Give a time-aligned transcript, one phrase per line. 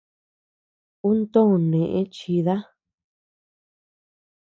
[1.09, 2.55] Un too nëe chida.